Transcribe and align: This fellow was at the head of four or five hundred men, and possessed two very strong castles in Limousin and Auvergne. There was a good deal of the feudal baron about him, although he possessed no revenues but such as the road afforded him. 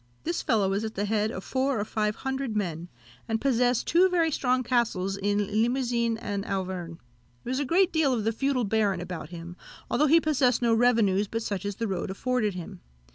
This 0.23 0.41
fellow 0.41 0.67
was 0.71 0.83
at 0.83 0.95
the 0.95 1.05
head 1.05 1.29
of 1.29 1.43
four 1.43 1.79
or 1.79 1.85
five 1.85 2.15
hundred 2.15 2.55
men, 2.55 2.89
and 3.27 3.39
possessed 3.39 3.85
two 3.85 4.09
very 4.09 4.31
strong 4.31 4.63
castles 4.63 5.15
in 5.15 5.61
Limousin 5.61 6.17
and 6.17 6.43
Auvergne. 6.43 6.95
There 7.43 7.51
was 7.51 7.59
a 7.59 7.65
good 7.65 7.91
deal 7.91 8.11
of 8.11 8.23
the 8.23 8.31
feudal 8.31 8.63
baron 8.63 8.99
about 8.99 9.29
him, 9.29 9.55
although 9.91 10.07
he 10.07 10.19
possessed 10.19 10.59
no 10.63 10.73
revenues 10.73 11.27
but 11.27 11.43
such 11.43 11.65
as 11.67 11.75
the 11.75 11.87
road 11.87 12.09
afforded 12.09 12.55
him. 12.55 12.79